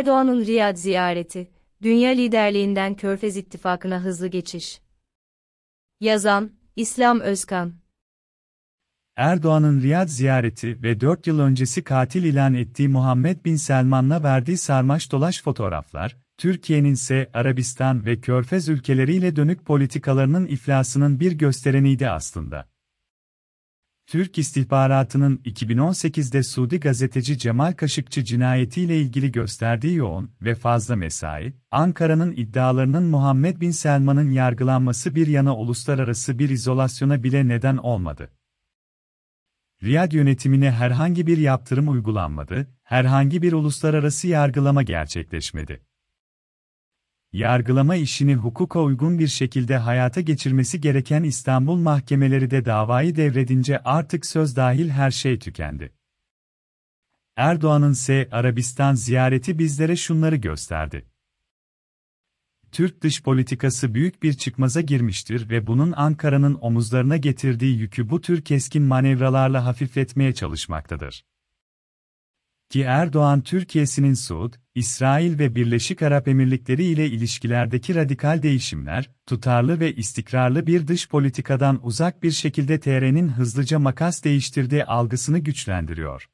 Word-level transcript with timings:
Erdoğan'ın 0.00 0.46
Riyad 0.46 0.76
ziyareti, 0.76 1.50
dünya 1.82 2.10
liderliğinden 2.10 2.94
Körfez 2.94 3.36
İttifakı'na 3.36 4.00
hızlı 4.00 4.26
geçiş. 4.26 4.80
Yazan, 6.00 6.50
İslam 6.76 7.20
Özkan 7.20 7.74
Erdoğan'ın 9.16 9.82
Riyad 9.82 10.08
ziyareti 10.08 10.82
ve 10.82 11.00
4 11.00 11.26
yıl 11.26 11.40
öncesi 11.40 11.84
katil 11.84 12.24
ilan 12.24 12.54
ettiği 12.54 12.88
Muhammed 12.88 13.44
Bin 13.44 13.56
Selman'la 13.56 14.22
verdiği 14.22 14.56
sarmaş 14.56 15.12
dolaş 15.12 15.42
fotoğraflar, 15.42 16.16
Türkiye'nin 16.38 16.92
ise 16.92 17.30
Arabistan 17.34 18.06
ve 18.06 18.20
Körfez 18.20 18.68
ülkeleriyle 18.68 19.36
dönük 19.36 19.66
politikalarının 19.66 20.46
iflasının 20.46 21.20
bir 21.20 21.32
göstereniydi 21.32 22.10
aslında. 22.10 22.68
Türk 24.10 24.38
istihbaratının 24.38 25.36
2018'de 25.36 26.42
Suudi 26.42 26.80
gazeteci 26.80 27.38
Cemal 27.38 27.72
Kaşıkçı 27.72 28.24
cinayetiyle 28.24 29.00
ilgili 29.00 29.32
gösterdiği 29.32 29.94
yoğun 29.94 30.30
ve 30.42 30.54
fazla 30.54 30.96
mesai, 30.96 31.54
Ankara'nın 31.70 32.32
iddialarının 32.32 33.02
Muhammed 33.02 33.60
Bin 33.60 33.70
Selman'ın 33.70 34.30
yargılanması 34.30 35.14
bir 35.14 35.26
yana 35.26 35.56
uluslararası 35.56 36.38
bir 36.38 36.50
izolasyona 36.50 37.22
bile 37.22 37.48
neden 37.48 37.76
olmadı. 37.76 38.30
Riyad 39.82 40.12
yönetimine 40.12 40.70
herhangi 40.70 41.26
bir 41.26 41.38
yaptırım 41.38 41.88
uygulanmadı, 41.88 42.70
herhangi 42.82 43.42
bir 43.42 43.52
uluslararası 43.52 44.28
yargılama 44.28 44.82
gerçekleşmedi. 44.82 45.82
Yargılama 47.32 47.96
işini 47.96 48.34
hukuka 48.34 48.80
uygun 48.80 49.18
bir 49.18 49.28
şekilde 49.28 49.76
hayata 49.76 50.20
geçirmesi 50.20 50.80
gereken 50.80 51.22
İstanbul 51.22 51.76
mahkemeleri 51.76 52.50
de 52.50 52.64
davayı 52.64 53.16
devredince 53.16 53.78
artık 53.78 54.26
söz 54.26 54.56
dahil 54.56 54.88
her 54.88 55.10
şey 55.10 55.38
tükendi. 55.38 55.92
Erdoğan'ın 57.36 57.92
ise 57.92 58.28
Arabistan 58.32 58.94
ziyareti 58.94 59.58
bizlere 59.58 59.96
şunları 59.96 60.36
gösterdi. 60.36 61.06
Türk 62.72 63.02
dış 63.02 63.22
politikası 63.22 63.94
büyük 63.94 64.22
bir 64.22 64.32
çıkmaza 64.32 64.80
girmiştir 64.80 65.50
ve 65.50 65.66
bunun 65.66 65.92
Ankara'nın 65.92 66.58
omuzlarına 66.60 67.16
getirdiği 67.16 67.78
yükü 67.78 68.10
bu 68.10 68.20
tür 68.20 68.44
keskin 68.44 68.82
manevralarla 68.82 69.64
hafifletmeye 69.64 70.34
çalışmaktadır 70.34 71.24
ki 72.70 72.82
Erdoğan 72.82 73.40
Türkiye'sinin 73.40 74.14
Suud, 74.14 74.54
İsrail 74.74 75.38
ve 75.38 75.54
Birleşik 75.54 76.02
Arap 76.02 76.28
Emirlikleri 76.28 76.84
ile 76.84 77.06
ilişkilerdeki 77.06 77.94
radikal 77.94 78.42
değişimler, 78.42 79.10
tutarlı 79.26 79.80
ve 79.80 79.94
istikrarlı 79.94 80.66
bir 80.66 80.88
dış 80.88 81.08
politikadan 81.08 81.86
uzak 81.86 82.22
bir 82.22 82.30
şekilde 82.30 82.80
TR'nin 82.80 83.28
hızlıca 83.28 83.78
makas 83.78 84.24
değiştirdiği 84.24 84.84
algısını 84.84 85.38
güçlendiriyor. 85.38 86.30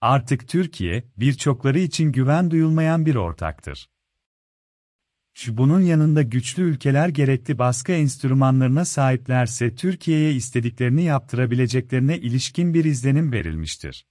Artık 0.00 0.48
Türkiye, 0.48 1.04
birçokları 1.16 1.78
için 1.78 2.12
güven 2.12 2.50
duyulmayan 2.50 3.06
bir 3.06 3.14
ortaktır. 3.14 3.90
Şu 5.34 5.56
bunun 5.56 5.80
yanında 5.80 6.22
güçlü 6.22 6.62
ülkeler 6.62 7.08
gerekli 7.08 7.58
baskı 7.58 7.92
enstrümanlarına 7.92 8.84
sahiplerse 8.84 9.74
Türkiye'ye 9.74 10.32
istediklerini 10.32 11.02
yaptırabileceklerine 11.02 12.18
ilişkin 12.18 12.74
bir 12.74 12.84
izlenim 12.84 13.32
verilmiştir. 13.32 14.06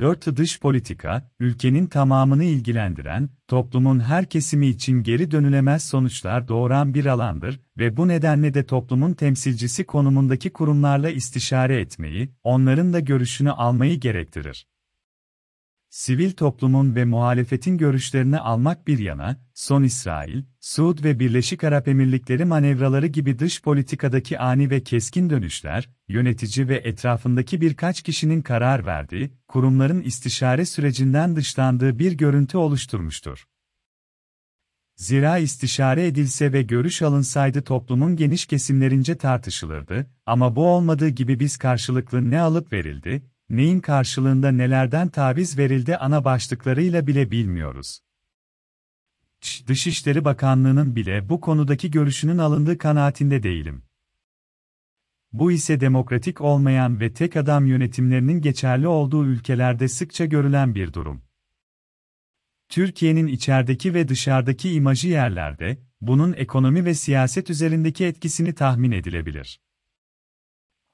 4. 0.00 0.36
Dış 0.36 0.60
politika, 0.60 1.30
ülkenin 1.40 1.86
tamamını 1.86 2.44
ilgilendiren, 2.44 3.28
toplumun 3.48 4.00
her 4.00 4.26
kesimi 4.26 4.66
için 4.66 5.02
geri 5.02 5.30
dönülemez 5.30 5.84
sonuçlar 5.84 6.48
doğuran 6.48 6.94
bir 6.94 7.06
alandır 7.06 7.60
ve 7.78 7.96
bu 7.96 8.08
nedenle 8.08 8.54
de 8.54 8.66
toplumun 8.66 9.14
temsilcisi 9.14 9.84
konumundaki 9.84 10.50
kurumlarla 10.50 11.10
istişare 11.10 11.80
etmeyi, 11.80 12.30
onların 12.44 12.92
da 12.92 13.00
görüşünü 13.00 13.50
almayı 13.50 14.00
gerektirir. 14.00 14.66
Sivil 15.90 16.30
toplumun 16.30 16.94
ve 16.94 17.04
muhalefetin 17.04 17.78
görüşlerini 17.78 18.38
almak 18.38 18.86
bir 18.86 18.98
yana, 18.98 19.36
son 19.54 19.82
İsrail, 19.82 20.42
Suud 20.60 21.04
ve 21.04 21.20
Birleşik 21.20 21.64
Arap 21.64 21.88
Emirlikleri 21.88 22.44
manevraları 22.44 23.06
gibi 23.06 23.38
dış 23.38 23.62
politikadaki 23.62 24.38
ani 24.38 24.70
ve 24.70 24.82
keskin 24.82 25.30
dönüşler, 25.30 25.88
yönetici 26.08 26.68
ve 26.68 26.76
etrafındaki 26.76 27.60
birkaç 27.60 28.02
kişinin 28.02 28.42
karar 28.42 28.86
verdiği, 28.86 29.30
kurumların 29.48 30.02
istişare 30.02 30.64
sürecinden 30.64 31.36
dışlandığı 31.36 31.98
bir 31.98 32.12
görüntü 32.12 32.56
oluşturmuştur. 32.56 33.44
Zira 34.96 35.38
istişare 35.38 36.06
edilse 36.06 36.52
ve 36.52 36.62
görüş 36.62 37.02
alınsaydı 37.02 37.62
toplumun 37.62 38.16
geniş 38.16 38.46
kesimlerince 38.46 39.16
tartışılırdı, 39.16 40.06
ama 40.26 40.56
bu 40.56 40.66
olmadığı 40.66 41.08
gibi 41.08 41.40
biz 41.40 41.56
karşılıklı 41.56 42.30
ne 42.30 42.40
alıp 42.40 42.72
verildi, 42.72 43.22
neyin 43.50 43.80
karşılığında 43.80 44.50
nelerden 44.50 45.08
taviz 45.08 45.58
verildi 45.58 45.96
ana 45.96 46.24
başlıklarıyla 46.24 47.06
bile 47.06 47.30
bilmiyoruz. 47.30 48.00
Dışişleri 49.66 50.24
Bakanlığı'nın 50.24 50.96
bile 50.96 51.28
bu 51.28 51.40
konudaki 51.40 51.90
görüşünün 51.90 52.38
alındığı 52.38 52.78
kanaatinde 52.78 53.42
değilim. 53.42 53.82
Bu 55.32 55.52
ise 55.52 55.80
demokratik 55.80 56.40
olmayan 56.40 57.00
ve 57.00 57.12
tek 57.12 57.36
adam 57.36 57.66
yönetimlerinin 57.66 58.40
geçerli 58.40 58.88
olduğu 58.88 59.26
ülkelerde 59.26 59.88
sıkça 59.88 60.24
görülen 60.24 60.74
bir 60.74 60.92
durum. 60.92 61.22
Türkiye'nin 62.68 63.26
içerideki 63.26 63.94
ve 63.94 64.08
dışarıdaki 64.08 64.72
imajı 64.72 65.08
yerlerde, 65.08 65.78
bunun 66.00 66.32
ekonomi 66.32 66.84
ve 66.84 66.94
siyaset 66.94 67.50
üzerindeki 67.50 68.04
etkisini 68.04 68.54
tahmin 68.54 68.92
edilebilir. 68.92 69.60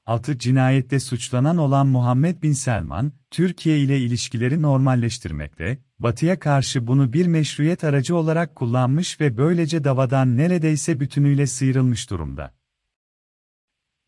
Altı 0.06 0.38
cinayette 0.38 1.00
suçlanan 1.00 1.56
olan 1.56 1.87
Muhammed 1.87 2.42
Bin 2.42 2.53
Selman, 2.53 3.12
Türkiye 3.31 3.78
ile 3.78 3.98
ilişkileri 3.98 4.62
normalleştirmekte, 4.62 5.78
Batı'ya 5.98 6.38
karşı 6.38 6.87
bunu 6.87 7.12
bir 7.12 7.26
meşruiyet 7.26 7.84
aracı 7.84 8.16
olarak 8.16 8.54
kullanmış 8.54 9.20
ve 9.20 9.37
böylece 9.37 9.84
davadan 9.84 10.37
neredeyse 10.37 11.00
bütünüyle 11.00 11.47
sıyrılmış 11.47 12.10
durumda. 12.10 12.54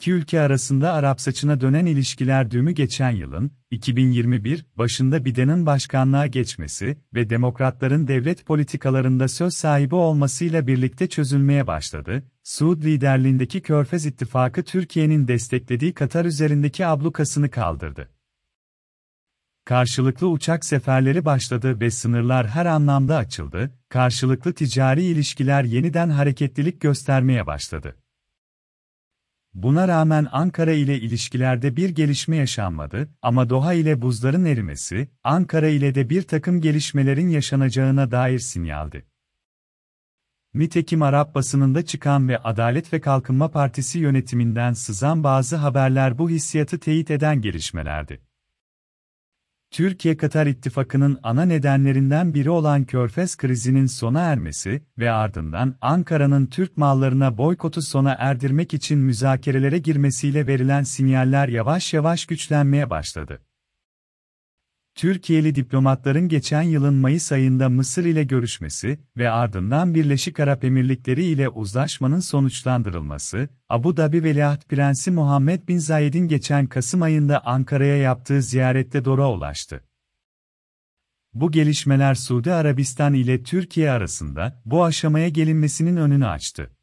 İki 0.01 0.13
ülke 0.13 0.41
arasında 0.41 0.93
Arap 0.93 1.21
saçına 1.21 1.61
dönen 1.61 1.87
ilişkiler 1.87 2.51
düğümü 2.51 2.73
geçen 2.73 3.11
yılın, 3.11 3.51
2021, 3.71 4.67
başında 4.77 5.25
Biden'ın 5.25 5.67
başkanlığa 5.67 6.27
geçmesi 6.27 6.99
ve 7.15 7.31
demokratların 7.31 8.09
devlet 8.09 8.47
politikalarında 8.47 9.29
söz 9.29 9.55
sahibi 9.55 9.95
olmasıyla 9.95 10.67
birlikte 10.67 11.09
çözülmeye 11.09 11.67
başladı. 11.67 12.23
Suud 12.43 12.85
liderliğindeki 12.85 13.61
Körfez 13.61 14.07
İttifakı 14.07 14.63
Türkiye'nin 14.63 15.29
desteklediği 15.29 15.95
Katar 15.95 16.25
üzerindeki 16.25 16.87
ablukasını 16.87 17.51
kaldırdı. 17.51 18.09
Karşılıklı 19.65 20.29
uçak 20.29 20.65
seferleri 20.65 21.25
başladı 21.25 21.81
ve 21.81 21.91
sınırlar 21.91 22.49
her 22.49 22.67
anlamda 22.67 23.17
açıldı, 23.17 23.71
karşılıklı 23.89 24.53
ticari 24.53 25.05
ilişkiler 25.05 25.65
yeniden 25.65 26.11
hareketlilik 26.11 26.81
göstermeye 26.81 27.47
başladı. 27.47 27.97
Buna 29.57 29.89
rağmen 29.89 30.27
Ankara 30.33 30.73
ile 30.73 31.01
ilişkilerde 31.01 31.77
bir 31.77 31.89
gelişme 31.89 32.37
yaşanmadı 32.37 33.09
ama 33.23 33.51
Doha 33.51 33.75
ile 33.75 34.03
buzların 34.03 34.45
erimesi, 34.45 35.09
Ankara 35.25 35.69
ile 35.69 35.95
de 35.95 36.11
bir 36.11 36.23
takım 36.23 36.61
gelişmelerin 36.61 37.29
yaşanacağına 37.29 38.11
dair 38.11 38.39
sinyaldi. 38.39 39.07
Nitekim 40.55 41.03
Arap 41.03 41.35
basınında 41.35 41.85
çıkan 41.85 42.29
ve 42.29 42.39
Adalet 42.39 42.93
ve 42.93 43.01
Kalkınma 43.01 43.51
Partisi 43.51 43.99
yönetiminden 43.99 44.73
sızan 44.73 45.25
bazı 45.25 45.57
haberler 45.57 46.19
bu 46.19 46.31
hissiyatı 46.31 46.79
teyit 46.79 47.11
eden 47.11 47.41
gelişmelerdi. 47.41 48.26
Türkiye-Katar 49.77 50.47
ittifakının 50.47 51.19
ana 51.23 51.45
nedenlerinden 51.45 52.35
biri 52.35 52.51
olan 52.51 52.85
Körfez 52.85 53.37
krizinin 53.37 53.87
sona 53.87 54.21
ermesi 54.21 54.83
ve 54.99 55.11
ardından 55.11 55.75
Ankara'nın 55.81 56.47
Türk 56.47 56.77
mallarına 56.77 57.39
boykotu 57.39 57.83
sona 57.83 58.17
erdirmek 58.19 58.75
için 58.75 58.99
müzakerelere 58.99 59.79
girmesiyle 59.79 60.47
verilen 60.47 60.83
sinyaller 60.83 61.49
yavaş 61.49 61.95
yavaş 61.95 62.27
güçlenmeye 62.27 62.91
başladı. 62.91 63.46
Türkiye'li 64.97 65.55
diplomatların 65.55 66.29
geçen 66.29 66.63
yılın 66.63 66.95
Mayıs 66.95 67.33
ayında 67.33 67.69
Mısır 67.69 68.05
ile 68.05 68.25
görüşmesi 68.25 68.99
ve 69.17 69.31
ardından 69.31 69.95
Birleşik 69.95 70.41
Arap 70.41 70.65
Emirlikleri 70.65 71.25
ile 71.25 71.49
uzlaşmanın 71.49 72.21
sonuçlandırılması, 72.21 73.49
Abu 73.69 73.97
Dhabi 73.97 74.25
Veliaht 74.25 74.69
Prensi 74.69 75.11
Muhammed 75.11 75.69
Bin 75.69 75.79
Zayed'in 75.79 76.29
geçen 76.29 76.67
Kasım 76.67 77.03
ayında 77.03 77.47
Ankara'ya 77.47 77.97
yaptığı 77.97 78.43
ziyarette 78.43 79.05
Dora 79.05 79.31
ulaştı. 79.31 79.85
Bu 81.35 81.51
gelişmeler 81.51 82.15
Suudi 82.15 82.53
Arabistan 82.53 83.15
ile 83.15 83.43
Türkiye 83.43 83.91
arasında 83.91 84.63
bu 84.65 84.85
aşamaya 84.85 85.29
gelinmesinin 85.29 85.97
önünü 85.97 86.27
açtı. 86.27 86.76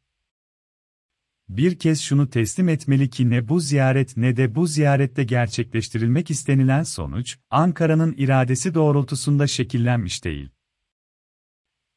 Bir 1.48 1.78
kez 1.78 2.00
şunu 2.00 2.30
teslim 2.30 2.68
etmeli 2.68 3.10
ki 3.10 3.30
ne 3.30 3.48
bu 3.48 3.60
ziyaret 3.60 4.16
ne 4.16 4.36
de 4.36 4.54
bu 4.54 4.66
ziyarette 4.66 5.24
gerçekleştirilmek 5.24 6.30
istenilen 6.30 6.82
sonuç, 6.82 7.38
Ankara'nın 7.50 8.14
iradesi 8.18 8.74
doğrultusunda 8.74 9.46
şekillenmiş 9.46 10.24
değil. 10.24 10.50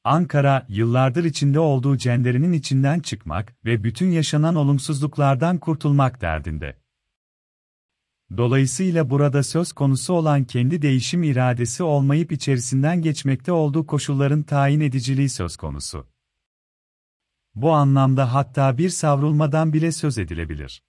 Ankara, 0.03 0.65
yıllardır 0.69 1.23
içinde 1.23 1.59
olduğu 1.59 1.97
cenderinin 1.97 2.53
içinden 2.53 2.99
çıkmak 2.99 3.55
ve 3.65 3.83
bütün 3.83 4.11
yaşanan 4.11 4.55
olumsuzluklardan 4.55 5.57
kurtulmak 5.57 6.21
derdinde. 6.21 6.77
Dolayısıyla 8.38 9.09
burada 9.09 9.44
söz 9.44 9.71
konusu 9.71 10.13
olan 10.13 10.44
kendi 10.44 10.81
değişim 10.81 11.23
iradesi 11.23 11.83
olmayıp 11.83 12.31
içerisinden 12.31 13.01
geçmekte 13.01 13.51
olduğu 13.51 13.88
koşulların 13.88 14.44
tayin 14.44 14.79
ediciliği 14.81 15.29
söz 15.29 15.57
konusu. 15.57 16.07
Bu 17.62 17.71
anlamda 17.71 18.33
hatta 18.33 18.77
bir 18.77 18.89
savrulmadan 18.89 19.74
bile 19.74 19.92
söz 19.92 20.18
edilebilir. 20.18 20.83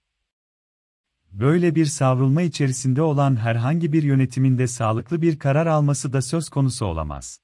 Böyle 1.31 1.75
bir 1.75 1.85
savrulma 1.85 2.41
içerisinde 2.41 3.01
olan 3.01 3.35
herhangi 3.35 3.93
bir 3.93 4.03
yönetiminde 4.03 4.67
sağlıklı 4.67 5.21
bir 5.21 5.39
karar 5.39 5.67
alması 5.67 6.13
da 6.13 6.21
söz 6.21 6.49
konusu 6.49 6.85
olamaz. 6.85 7.39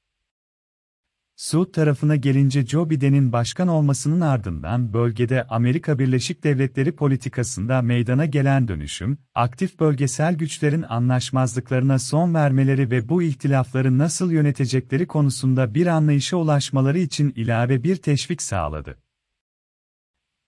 Suud 1.35 1.73
tarafına 1.73 2.15
gelince 2.15 2.65
Joe 2.65 2.89
Biden'in 2.89 3.31
başkan 3.31 3.67
olmasının 3.67 4.21
ardından 4.21 4.93
bölgede 4.93 5.47
Amerika 5.47 5.99
Birleşik 5.99 6.43
Devletleri 6.43 6.95
politikasında 6.95 7.81
meydana 7.81 8.25
gelen 8.25 8.67
dönüşüm, 8.67 9.17
aktif 9.35 9.79
bölgesel 9.79 10.35
güçlerin 10.35 10.81
anlaşmazlıklarına 10.81 11.99
son 11.99 12.33
vermeleri 12.33 12.91
ve 12.91 13.09
bu 13.09 13.23
ihtilafları 13.23 13.97
nasıl 13.97 14.31
yönetecekleri 14.31 15.07
konusunda 15.07 15.73
bir 15.73 15.87
anlayışa 15.87 16.37
ulaşmaları 16.37 16.99
için 16.99 17.33
ilave 17.35 17.83
bir 17.83 17.95
teşvik 17.95 18.41
sağladı. 18.41 19.04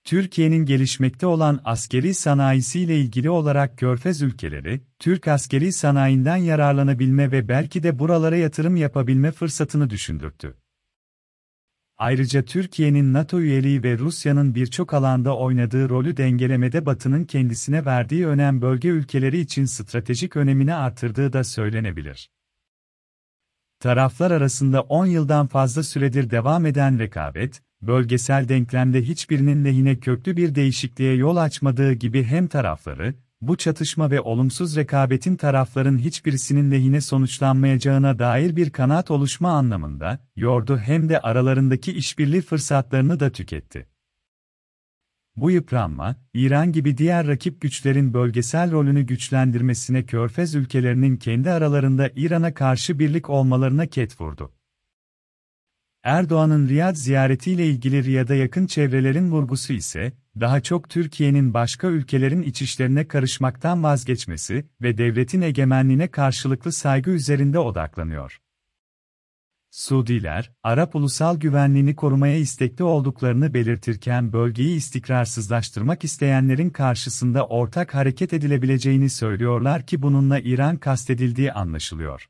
Türkiye'nin 0.08 0.66
gelişmekte 0.66 1.28
olan 1.28 1.62
askeri 1.66 2.14
sanayisiyle 2.14 3.00
ilgili 3.00 3.30
olarak 3.30 3.78
Körfez 3.78 4.22
ülkeleri, 4.22 4.82
Türk 5.00 5.28
askeri 5.28 5.72
sanayinden 5.72 6.36
yararlanabilme 6.36 7.32
ve 7.32 7.48
belki 7.48 7.84
de 7.84 8.00
buralara 8.00 8.38
yatırım 8.38 8.76
yapabilme 8.76 9.32
fırsatını 9.32 9.90
düşündürttü. 9.90 10.58
Ayrıca 11.98 12.46
Türkiye'nin 12.46 13.14
NATO 13.14 13.40
üyeliği 13.40 13.84
ve 13.84 13.98
Rusya'nın 13.98 14.56
birçok 14.56 14.94
alanda 14.94 15.38
oynadığı 15.38 15.90
rolü 15.90 16.18
dengelemede 16.18 16.86
Batı'nın 16.86 17.24
kendisine 17.24 17.86
verdiği 17.86 18.28
önem 18.28 18.62
bölge 18.62 18.90
ülkeleri 18.90 19.40
için 19.40 19.66
stratejik 19.66 20.36
önemini 20.36 20.74
artırdığı 20.74 21.34
da 21.34 21.44
söylenebilir. 21.44 22.30
Taraflar 23.80 24.32
arasında 24.32 24.82
10 24.82 25.06
yıldan 25.06 25.48
fazla 25.48 25.84
süredir 25.84 26.30
devam 26.30 26.66
eden 26.66 27.00
rekabet, 27.00 27.67
bölgesel 27.82 28.50
denklemde 28.50 29.02
hiçbirinin 29.02 29.66
lehine 29.66 29.96
köklü 30.00 30.38
bir 30.38 30.56
değişikliğe 30.56 31.16
yol 31.16 31.38
açmadığı 31.38 31.94
gibi 31.94 32.24
hem 32.24 32.48
tarafları, 32.48 33.16
bu 33.42 33.58
çatışma 33.58 34.12
ve 34.12 34.22
olumsuz 34.22 34.76
rekabetin 34.76 35.36
tarafların 35.36 35.98
hiçbirisinin 35.98 36.72
lehine 36.72 37.02
sonuçlanmayacağına 37.02 38.20
dair 38.20 38.56
bir 38.56 38.70
kanaat 38.70 39.12
oluşma 39.12 39.52
anlamında, 39.52 40.20
yordu 40.36 40.78
hem 40.78 41.10
de 41.10 41.20
aralarındaki 41.20 41.92
işbirliği 41.94 42.42
fırsatlarını 42.42 43.20
da 43.20 43.30
tüketti. 43.30 43.88
Bu 45.36 45.52
yıpranma, 45.52 46.16
İran 46.34 46.72
gibi 46.72 46.98
diğer 46.98 47.28
rakip 47.28 47.62
güçlerin 47.62 48.14
bölgesel 48.14 48.72
rolünü 48.72 49.02
güçlendirmesine 49.02 50.06
Körfez 50.06 50.56
ülkelerinin 50.56 51.18
kendi 51.18 51.52
aralarında 51.52 52.10
İran'a 52.16 52.54
karşı 52.54 53.00
birlik 53.00 53.30
olmalarına 53.30 53.86
ket 53.86 54.22
vurdu. 54.22 54.52
Erdoğan'ın 56.04 56.70
Riyad 56.70 56.96
ziyaretiyle 56.96 57.68
ilgili 57.68 58.04
Riyad'a 58.04 58.36
yakın 58.36 58.68
çevrelerin 58.68 59.32
vurgusu 59.32 59.74
ise, 59.74 60.14
daha 60.40 60.62
çok 60.62 60.90
Türkiye'nin 60.90 61.54
başka 61.54 61.88
ülkelerin 61.88 62.42
iç 62.42 62.62
işlerine 62.62 63.08
karışmaktan 63.08 63.84
vazgeçmesi 63.84 64.66
ve 64.82 64.98
devletin 64.98 65.42
egemenliğine 65.42 66.08
karşılıklı 66.08 66.72
saygı 66.72 67.12
üzerinde 67.12 67.60
odaklanıyor. 67.60 68.40
Suudiler, 69.72 70.52
Arap 70.64 70.96
ulusal 70.96 71.40
güvenliğini 71.40 71.96
korumaya 71.96 72.38
istekli 72.38 72.84
olduklarını 72.84 73.54
belirtirken 73.54 74.34
bölgeyi 74.34 74.76
istikrarsızlaştırmak 74.76 76.04
isteyenlerin 76.04 76.70
karşısında 76.70 77.48
ortak 77.48 77.96
hareket 77.96 78.34
edilebileceğini 78.34 79.10
söylüyorlar 79.10 79.86
ki 79.86 80.02
bununla 80.02 80.40
İran 80.40 80.78
kastedildiği 80.78 81.54
anlaşılıyor. 81.54 82.30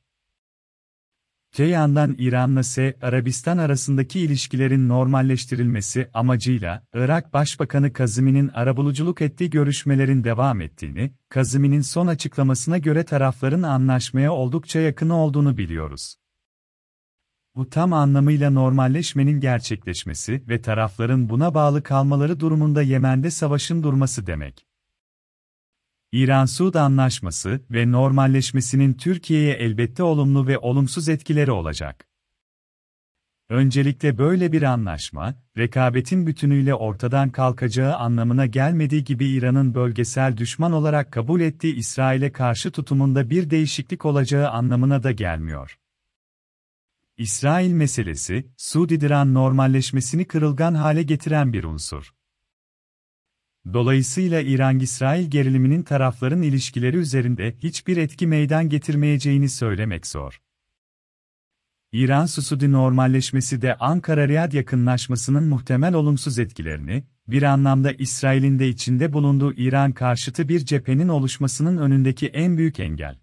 Te 1.58 1.66
yandan 1.66 2.16
İran'la 2.18 2.64
S. 2.64 2.98
Arabistan 3.02 3.58
arasındaki 3.58 4.20
ilişkilerin 4.20 4.90
normalleştirilmesi 4.90 6.10
amacıyla 6.14 6.84
Irak 6.94 7.34
Başbakanı 7.34 7.94
Kazimi'nin 7.94 8.48
arabuluculuk 8.48 9.22
ettiği 9.22 9.50
görüşmelerin 9.50 10.24
devam 10.24 10.62
ettiğini, 10.62 11.12
Kazimi'nin 11.30 11.82
son 11.82 12.08
açıklamasına 12.08 12.78
göre 12.78 13.04
tarafların 13.04 13.64
anlaşmaya 13.64 14.34
oldukça 14.34 14.80
yakın 14.80 15.10
olduğunu 15.10 15.58
biliyoruz. 15.58 16.16
Bu 17.56 17.70
tam 17.70 17.94
anlamıyla 17.94 18.50
normalleşmenin 18.50 19.40
gerçekleşmesi 19.40 20.44
ve 20.48 20.62
tarafların 20.62 21.30
buna 21.30 21.54
bağlı 21.54 21.84
kalmaları 21.84 22.40
durumunda 22.40 22.82
Yemen'de 22.82 23.32
savaşın 23.32 23.84
durması 23.84 24.28
demek. 24.28 24.68
İran-Suud 26.12 26.76
anlaşması 26.76 27.62
ve 27.72 27.92
normalleşmesinin 27.92 28.94
Türkiye'ye 28.94 29.54
elbette 29.54 30.04
olumlu 30.04 30.48
ve 30.48 30.58
olumsuz 30.58 31.10
etkileri 31.10 31.52
olacak. 31.52 32.08
Öncelikle 33.50 34.18
böyle 34.18 34.52
bir 34.52 34.62
anlaşma, 34.62 35.36
rekabetin 35.58 36.28
bütünüyle 36.28 36.74
ortadan 36.74 37.30
kalkacağı 37.30 37.96
anlamına 37.96 38.46
gelmediği 38.46 39.04
gibi 39.04 39.28
İran'ın 39.28 39.76
bölgesel 39.76 40.38
düşman 40.38 40.72
olarak 40.72 41.12
kabul 41.12 41.42
ettiği 41.42 41.76
İsrail'e 41.76 42.32
karşı 42.32 42.72
tutumunda 42.72 43.30
bir 43.30 43.50
değişiklik 43.50 44.06
olacağı 44.06 44.50
anlamına 44.50 45.04
da 45.04 45.12
gelmiyor. 45.12 45.80
İsrail 47.18 47.72
meselesi, 47.72 48.48
Suud-İran 48.58 49.34
normalleşmesini 49.34 50.26
kırılgan 50.26 50.74
hale 50.74 51.04
getiren 51.04 51.54
bir 51.54 51.64
unsur. 51.64 52.17
Dolayısıyla 53.74 54.42
İran-İsrail 54.42 55.32
geriliminin 55.32 55.84
tarafların 55.84 56.42
ilişkileri 56.42 56.98
üzerinde 56.98 57.56
hiçbir 57.60 57.98
etki 57.98 58.28
meydan 58.28 58.70
getirmeyeceğini 58.70 59.50
söylemek 59.50 60.08
zor. 60.08 60.42
İran-Susudi 61.92 62.72
normalleşmesi 62.72 63.62
de 63.62 63.76
Ankara-Riyad 63.76 64.54
yakınlaşmasının 64.54 65.44
muhtemel 65.44 65.94
olumsuz 65.94 66.40
etkilerini, 66.40 67.04
bir 67.28 67.44
anlamda 67.44 67.92
İsrail'in 67.92 68.60
de 68.60 68.70
içinde 68.70 69.14
bulunduğu 69.14 69.54
İran 69.54 69.92
karşıtı 69.92 70.50
bir 70.50 70.60
cephenin 70.60 71.08
oluşmasının 71.08 71.78
önündeki 71.78 72.28
en 72.28 72.58
büyük 72.58 72.80
engel. 72.80 73.20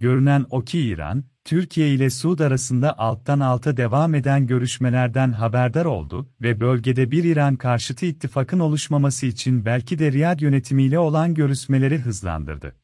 Görünen 0.00 0.46
o 0.50 0.60
ki 0.60 0.80
İran, 0.80 1.24
Türkiye 1.44 1.94
ile 1.94 2.10
Suud 2.10 2.38
arasında 2.38 2.98
alttan 2.98 3.40
alta 3.40 3.76
devam 3.76 4.14
eden 4.14 4.46
görüşmelerden 4.46 5.32
haberdar 5.32 5.84
oldu 5.84 6.28
ve 6.42 6.60
bölgede 6.60 7.10
bir 7.10 7.24
İran 7.24 7.56
karşıtı 7.56 8.06
ittifakın 8.06 8.58
oluşmaması 8.58 9.26
için 9.26 9.64
belki 9.64 9.98
de 9.98 10.12
Riyad 10.12 10.40
yönetimiyle 10.40 10.98
olan 10.98 11.34
görüşmeleri 11.34 11.98
hızlandırdı. 11.98 12.76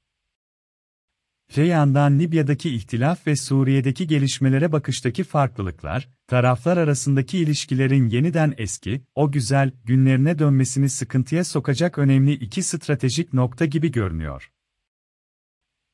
Öte 1.50 1.62
yandan 1.62 2.18
Libya'daki 2.18 2.74
ihtilaf 2.74 3.26
ve 3.26 3.36
Suriye'deki 3.36 4.06
gelişmelere 4.06 4.72
bakıştaki 4.72 5.24
farklılıklar, 5.24 6.08
taraflar 6.26 6.76
arasındaki 6.76 7.38
ilişkilerin 7.38 8.08
yeniden 8.08 8.54
eski, 8.58 9.02
o 9.14 9.32
güzel 9.32 9.72
günlerine 9.84 10.38
dönmesini 10.38 10.88
sıkıntıya 10.88 11.44
sokacak 11.44 11.98
önemli 11.98 12.32
iki 12.32 12.62
stratejik 12.62 13.32
nokta 13.32 13.64
gibi 13.64 13.92
görünüyor. 13.92 14.50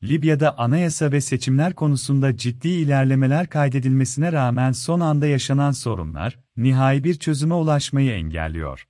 Libya'da 0.02 0.58
anayasa 0.58 1.12
ve 1.12 1.20
seçimler 1.20 1.74
konusunda 1.74 2.36
ciddi 2.36 2.68
ilerlemeler 2.68 3.46
kaydedilmesine 3.46 4.32
rağmen 4.32 4.72
son 4.72 5.00
anda 5.00 5.26
yaşanan 5.26 5.70
sorunlar, 5.70 6.38
nihai 6.56 7.04
bir 7.04 7.14
çözüme 7.14 7.54
ulaşmayı 7.54 8.12
engelliyor. 8.12 8.86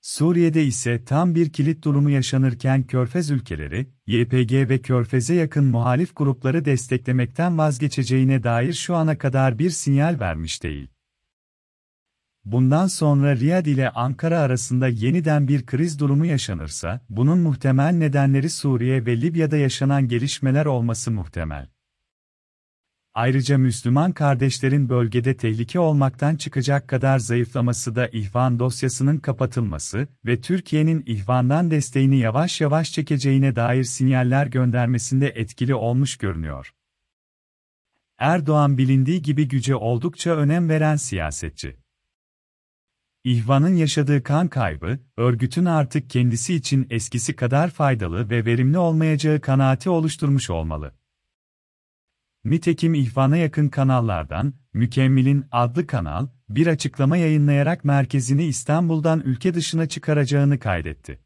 Suriye'de 0.00 0.64
ise 0.64 1.04
tam 1.04 1.34
bir 1.34 1.52
kilit 1.52 1.84
durumu 1.84 2.10
yaşanırken 2.10 2.82
Körfez 2.82 3.30
ülkeleri, 3.30 3.86
YPG 4.06 4.52
ve 4.52 4.78
Körfez'e 4.78 5.34
yakın 5.34 5.64
muhalif 5.64 6.16
grupları 6.16 6.64
desteklemekten 6.64 7.58
vazgeçeceğine 7.58 8.42
dair 8.42 8.72
şu 8.72 8.96
ana 8.96 9.18
kadar 9.18 9.58
bir 9.58 9.70
sinyal 9.70 10.20
vermiş 10.20 10.62
değil. 10.62 10.88
Bundan 12.44 12.86
sonra 12.86 13.36
Riyad 13.36 13.66
ile 13.66 13.90
Ankara 13.90 14.38
arasında 14.38 14.88
yeniden 14.88 15.48
bir 15.48 15.66
kriz 15.66 15.98
durumu 15.98 16.26
yaşanırsa, 16.26 17.00
bunun 17.08 17.38
muhtemel 17.38 17.92
nedenleri 17.92 18.50
Suriye 18.50 19.06
ve 19.06 19.20
Libya'da 19.20 19.56
yaşanan 19.56 20.08
gelişmeler 20.08 20.66
olması 20.66 21.10
muhtemel. 21.10 21.68
Ayrıca 23.14 23.58
Müslüman 23.58 24.12
kardeşlerin 24.12 24.88
bölgede 24.88 25.36
tehlike 25.36 25.78
olmaktan 25.78 26.36
çıkacak 26.36 26.88
kadar 26.88 27.18
zayıflaması 27.18 27.96
da 27.96 28.08
ihvan 28.08 28.58
dosyasının 28.58 29.18
kapatılması 29.18 30.08
ve 30.26 30.40
Türkiye'nin 30.40 31.02
ihvandan 31.06 31.70
desteğini 31.70 32.18
yavaş 32.18 32.60
yavaş 32.60 32.92
çekeceğine 32.92 33.56
dair 33.56 33.84
sinyaller 33.84 34.46
göndermesinde 34.46 35.28
etkili 35.28 35.74
olmuş 35.74 36.16
görünüyor. 36.16 36.74
Erdoğan 38.18 38.78
bilindiği 38.78 39.22
gibi 39.22 39.48
güce 39.48 39.74
oldukça 39.74 40.36
önem 40.36 40.68
veren 40.68 40.96
siyasetçi. 40.96 41.76
İhvan'ın 43.24 43.76
yaşadığı 43.76 44.22
kan 44.22 44.48
kaybı, 44.48 44.98
örgütün 45.16 45.64
artık 45.64 46.10
kendisi 46.10 46.54
için 46.54 46.86
eskisi 46.90 47.36
kadar 47.36 47.70
faydalı 47.70 48.30
ve 48.30 48.44
verimli 48.44 48.78
olmayacağı 48.78 49.40
kanaati 49.40 49.90
oluşturmuş 49.90 50.50
olmalı. 50.50 50.94
Nitekim 52.44 52.94
İhvan'a 52.94 53.36
yakın 53.36 53.68
kanallardan, 53.68 54.54
Mükemmel'in 54.72 55.44
adlı 55.52 55.86
kanal, 55.86 56.26
bir 56.48 56.66
açıklama 56.66 57.16
yayınlayarak 57.16 57.84
merkezini 57.84 58.44
İstanbul'dan 58.44 59.20
ülke 59.20 59.54
dışına 59.54 59.88
çıkaracağını 59.88 60.58
kaydetti. 60.58 61.20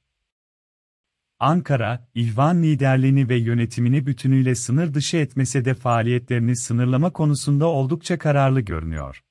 Ankara, 1.38 2.08
İhvan 2.14 2.62
liderliğini 2.62 3.28
ve 3.28 3.36
yönetimini 3.36 4.06
bütünüyle 4.06 4.54
sınır 4.54 4.94
dışı 4.94 5.16
etmese 5.16 5.64
de 5.64 5.74
faaliyetlerini 5.74 6.56
sınırlama 6.56 7.12
konusunda 7.12 7.66
oldukça 7.66 8.18
kararlı 8.18 8.60
görünüyor. 8.60 9.24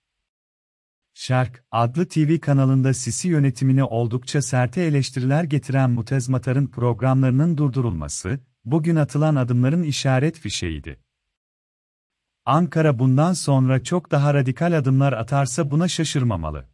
Şark, 1.14 1.64
adlı 1.72 2.08
TV 2.08 2.40
kanalında 2.40 2.94
Sisi 2.94 3.28
yönetimine 3.28 3.84
oldukça 3.84 4.42
serte 4.42 4.82
eleştiriler 4.82 5.44
getiren 5.44 5.92
Mutez 5.92 6.30
Matar'ın 6.30 6.68
programlarının 6.68 7.58
durdurulması, 7.58 8.40
bugün 8.66 8.96
atılan 8.96 9.36
adımların 9.36 9.84
işaret 9.84 10.40
fişeğiydi. 10.40 11.00
Ankara 12.46 13.00
bundan 13.00 13.34
sonra 13.34 13.84
çok 13.84 14.12
daha 14.12 14.34
radikal 14.34 14.78
adımlar 14.78 15.14
atarsa 15.14 15.72
buna 15.72 15.88
şaşırmamalı. 15.88 16.66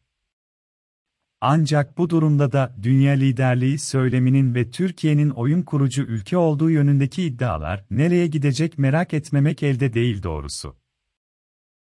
Ancak 1.42 1.98
bu 1.98 2.10
durumda 2.10 2.52
da 2.52 2.76
dünya 2.82 3.14
liderliği 3.14 3.80
söyleminin 3.80 4.56
ve 4.56 4.72
Türkiye'nin 4.72 5.30
oyun 5.30 5.62
kurucu 5.62 6.04
ülke 6.04 6.38
olduğu 6.38 6.70
yönündeki 6.70 7.24
iddialar 7.24 7.86
nereye 7.92 8.28
gidecek 8.28 8.78
merak 8.78 9.14
etmemek 9.14 9.64
elde 9.64 9.94
değil 9.94 10.24
doğrusu. 10.24 10.76